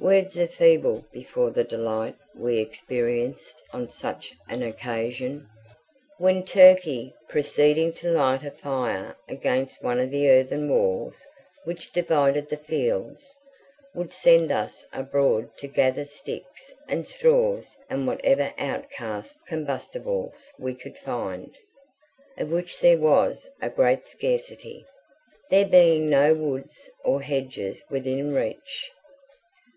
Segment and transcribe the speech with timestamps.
[0.00, 5.48] Words are feeble before the delight we experienced on such an occasion,
[6.18, 11.24] when Turkey, proceeding to light a fire against one of the earthen walls
[11.64, 13.32] which divided the fields,
[13.94, 20.98] would send us abroad to gather sticks and straws and whatever outcast combustibles we could
[20.98, 21.56] find,
[22.36, 24.84] of which there was a great scarcity,
[25.50, 28.90] there being no woods or hedges within reach.